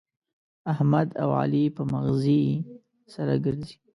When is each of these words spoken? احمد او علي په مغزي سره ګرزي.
احمد 0.71 1.07
او 1.21 1.29
علي 1.39 1.63
په 1.75 1.81
مغزي 1.93 2.43
سره 3.13 3.33
ګرزي. 3.45 3.75